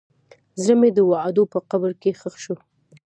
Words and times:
زړه 0.61 0.73
مې 0.79 0.89
د 0.93 0.99
وعدو 1.11 1.43
په 1.53 1.59
قبر 1.69 1.91
کې 2.01 2.17
ښخ 2.19 2.35
شو. 2.43 2.55